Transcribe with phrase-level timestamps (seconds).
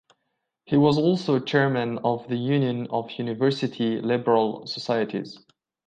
[0.65, 5.37] He was also Chairman of the Union of University Liberal Societies.